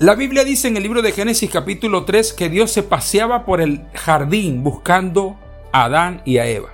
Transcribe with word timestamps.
La 0.00 0.14
Biblia 0.14 0.44
dice 0.44 0.66
en 0.66 0.78
el 0.78 0.82
libro 0.82 1.02
de 1.02 1.12
Génesis 1.12 1.50
capítulo 1.50 2.06
3 2.06 2.32
que 2.32 2.48
Dios 2.48 2.70
se 2.70 2.82
paseaba 2.82 3.44
por 3.44 3.60
el 3.60 3.82
jardín 3.92 4.64
buscando 4.64 5.36
a 5.72 5.84
Adán 5.84 6.22
y 6.24 6.38
a 6.38 6.46
Eva. 6.46 6.70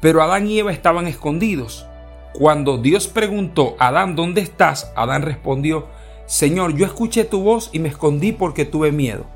Pero 0.00 0.20
Adán 0.20 0.48
y 0.48 0.58
Eva 0.58 0.72
estaban 0.72 1.06
escondidos. 1.06 1.86
Cuando 2.32 2.76
Dios 2.76 3.06
preguntó, 3.06 3.76
Adán, 3.78 4.16
¿dónde 4.16 4.40
estás? 4.40 4.92
Adán 4.96 5.22
respondió, 5.22 5.86
Señor, 6.26 6.74
yo 6.74 6.86
escuché 6.86 7.22
tu 7.22 7.40
voz 7.40 7.70
y 7.72 7.78
me 7.78 7.88
escondí 7.88 8.32
porque 8.32 8.64
tuve 8.64 8.90
miedo. 8.90 9.26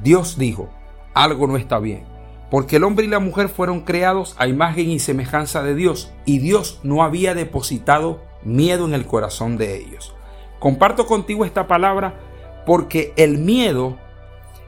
Dios 0.00 0.36
dijo, 0.36 0.68
algo 1.14 1.46
no 1.46 1.58
está 1.58 1.78
bien, 1.78 2.02
porque 2.50 2.74
el 2.74 2.82
hombre 2.82 3.06
y 3.06 3.08
la 3.08 3.20
mujer 3.20 3.50
fueron 3.50 3.82
creados 3.82 4.34
a 4.36 4.48
imagen 4.48 4.90
y 4.90 4.98
semejanza 4.98 5.62
de 5.62 5.76
Dios, 5.76 6.12
y 6.24 6.40
Dios 6.40 6.80
no 6.82 7.04
había 7.04 7.36
depositado 7.36 8.20
miedo 8.42 8.84
en 8.84 8.94
el 8.94 9.06
corazón 9.06 9.58
de 9.58 9.76
ellos. 9.76 10.12
Comparto 10.58 11.06
contigo 11.06 11.44
esta 11.44 11.68
palabra 11.68 12.27
porque 12.66 13.12
el 13.16 13.38
miedo 13.38 13.96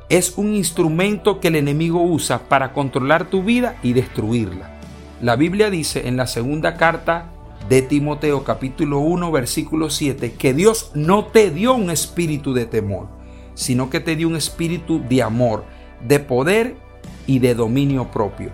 es 0.08 0.36
un 0.36 0.54
instrumento 0.54 1.38
que 1.38 1.48
el 1.48 1.56
enemigo 1.56 2.02
usa 2.02 2.48
para 2.48 2.72
controlar 2.72 3.30
tu 3.30 3.42
vida 3.42 3.76
y 3.82 3.92
destruirla. 3.92 4.78
La 5.20 5.36
Biblia 5.36 5.70
dice 5.70 6.08
en 6.08 6.16
la 6.16 6.26
segunda 6.26 6.76
carta 6.76 7.30
de 7.68 7.82
Timoteo 7.82 8.42
capítulo 8.42 8.98
1 9.00 9.30
versículo 9.30 9.90
7 9.90 10.32
que 10.32 10.54
Dios 10.54 10.90
no 10.94 11.26
te 11.26 11.50
dio 11.50 11.74
un 11.74 11.90
espíritu 11.90 12.54
de 12.54 12.66
temor, 12.66 13.06
sino 13.54 13.90
que 13.90 14.00
te 14.00 14.16
dio 14.16 14.26
un 14.26 14.36
espíritu 14.36 15.00
de 15.08 15.22
amor, 15.22 15.64
de 16.06 16.18
poder 16.18 16.76
y 17.26 17.38
de 17.38 17.54
dominio 17.54 18.10
propio. 18.10 18.50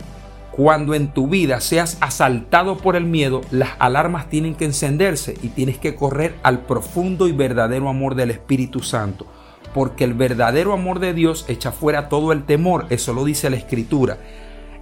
Cuando 0.56 0.94
en 0.94 1.08
tu 1.08 1.28
vida 1.28 1.60
seas 1.60 1.98
asaltado 2.00 2.78
por 2.78 2.96
el 2.96 3.04
miedo, 3.04 3.42
las 3.50 3.72
alarmas 3.78 4.30
tienen 4.30 4.54
que 4.54 4.64
encenderse 4.64 5.36
y 5.42 5.48
tienes 5.48 5.76
que 5.76 5.94
correr 5.94 6.34
al 6.42 6.60
profundo 6.60 7.28
y 7.28 7.32
verdadero 7.32 7.90
amor 7.90 8.14
del 8.14 8.30
Espíritu 8.30 8.80
Santo. 8.80 9.26
Porque 9.74 10.04
el 10.04 10.14
verdadero 10.14 10.72
amor 10.72 10.98
de 10.98 11.12
Dios 11.12 11.44
echa 11.48 11.72
fuera 11.72 12.08
todo 12.08 12.32
el 12.32 12.44
temor, 12.44 12.86
eso 12.88 13.12
lo 13.12 13.26
dice 13.26 13.50
la 13.50 13.56
Escritura. 13.56 14.16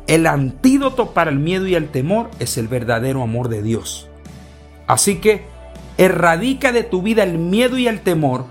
El 0.06 0.28
antídoto 0.28 1.10
para 1.10 1.32
el 1.32 1.40
miedo 1.40 1.66
y 1.66 1.74
el 1.74 1.88
temor 1.88 2.30
es 2.38 2.56
el 2.56 2.68
verdadero 2.68 3.20
amor 3.22 3.48
de 3.48 3.62
Dios. 3.62 4.08
Así 4.86 5.16
que 5.16 5.42
erradica 5.98 6.70
de 6.70 6.84
tu 6.84 7.02
vida 7.02 7.24
el 7.24 7.38
miedo 7.38 7.78
y 7.78 7.88
el 7.88 8.00
temor 8.00 8.44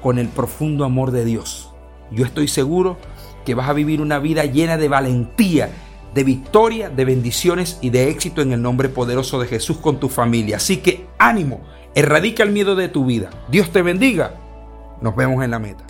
con 0.00 0.18
el 0.18 0.28
profundo 0.28 0.86
amor 0.86 1.10
de 1.10 1.26
Dios. 1.26 1.70
Yo 2.10 2.24
estoy 2.24 2.48
seguro 2.48 2.96
que 3.44 3.54
vas 3.54 3.68
a 3.68 3.74
vivir 3.74 4.00
una 4.00 4.18
vida 4.18 4.46
llena 4.46 4.78
de 4.78 4.88
valentía 4.88 5.68
de 6.14 6.24
victoria, 6.24 6.90
de 6.90 7.04
bendiciones 7.04 7.78
y 7.80 7.90
de 7.90 8.10
éxito 8.10 8.42
en 8.42 8.52
el 8.52 8.62
nombre 8.62 8.88
poderoso 8.88 9.40
de 9.40 9.46
Jesús 9.46 9.78
con 9.78 10.00
tu 10.00 10.08
familia. 10.08 10.56
Así 10.56 10.78
que 10.78 11.06
ánimo, 11.18 11.60
erradica 11.94 12.42
el 12.42 12.50
miedo 12.50 12.74
de 12.76 12.88
tu 12.88 13.04
vida. 13.04 13.30
Dios 13.50 13.70
te 13.70 13.82
bendiga. 13.82 14.34
Nos 15.00 15.16
vemos 15.16 15.42
en 15.44 15.50
la 15.50 15.58
meta. 15.58 15.84